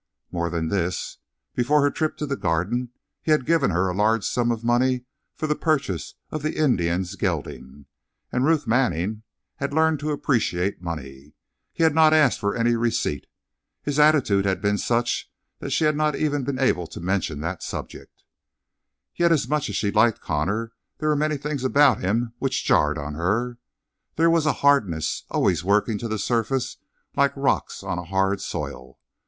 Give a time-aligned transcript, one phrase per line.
[0.31, 1.19] More than this,
[1.53, 2.89] before her trip to the Garden
[3.21, 7.15] he had given her a large sum of money for the purchase of the Indian's
[7.15, 7.85] gelding;
[8.31, 9.21] and Ruth Manning
[9.57, 11.35] had learned to appreciate money.
[11.71, 13.27] He had not asked for any receipt.
[13.83, 17.61] His attitude had been such that she had not even been able to mention that
[17.61, 18.23] subject.
[19.15, 23.13] Yet much as she liked Connor there were many things about him which jarred on
[23.13, 23.59] her.
[24.15, 26.77] There was a hardness, always working to the surface
[27.15, 28.97] like rocks on a hard soil.